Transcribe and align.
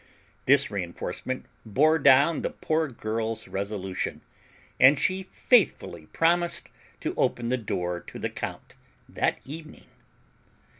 This 0.47 0.71
reinforcement 0.71 1.45
bore 1.63 1.99
down 1.99 2.41
the 2.41 2.49
poor 2.49 2.87
girl's 2.87 3.47
resolution, 3.47 4.21
and 4.79 4.97
she 4.97 5.21
faithfully 5.21 6.07
promised 6.07 6.69
to 7.01 7.13
open 7.17 7.49
the 7.49 7.55
door 7.57 7.99
to 8.07 8.17
the 8.17 8.31
count 8.31 8.73
that 9.07 9.37
evening. 9.45 9.85